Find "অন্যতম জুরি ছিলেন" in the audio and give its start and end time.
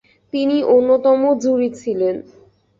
0.73-2.15